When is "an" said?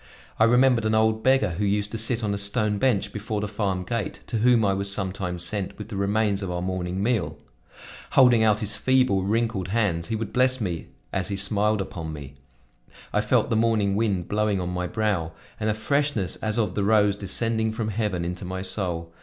0.85-0.95